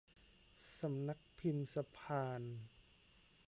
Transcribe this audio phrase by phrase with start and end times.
[0.79, 2.41] สำนักพิมพ์สะพาน